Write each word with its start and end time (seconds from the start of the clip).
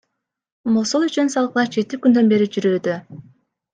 Мосул 0.77 1.05
үчүн 1.09 1.29
салгылаш 1.33 1.69
жети 1.77 2.01
күндөн 2.07 2.33
бери 2.33 2.51
жүрүүдө. 2.57 2.97